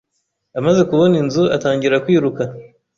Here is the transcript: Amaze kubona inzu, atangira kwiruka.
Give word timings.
Amaze 0.59 0.81
kubona 0.89 1.15
inzu, 1.21 1.43
atangira 1.55 2.01
kwiruka. 2.03 2.43